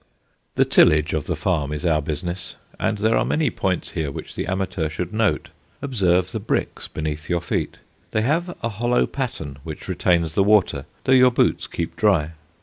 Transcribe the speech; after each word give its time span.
The 0.55 0.65
tillage 0.65 1.13
of 1.13 1.25
the 1.25 1.35
farm 1.35 1.71
is 1.71 1.85
our 1.85 2.01
business, 2.01 2.55
and 2.79 2.97
there 2.97 3.15
are 3.15 3.23
many 3.23 3.51
points 3.51 3.91
here 3.91 4.09
which 4.11 4.33
the 4.33 4.47
amateur 4.47 4.89
should 4.89 5.13
note. 5.13 5.49
Observe 5.79 6.31
the 6.31 6.39
bricks 6.39 6.87
beneath 6.87 7.29
your 7.29 7.39
feet. 7.39 7.77
They 8.09 8.23
have 8.23 8.57
a 8.63 8.69
hollow 8.69 9.05
pattern 9.05 9.59
which 9.63 9.87
retains 9.87 10.33
the 10.33 10.41
water, 10.43 10.85
though 11.03 11.11
your 11.11 11.29
boots 11.29 11.67
keep 11.67 11.95
dry. 11.95 12.31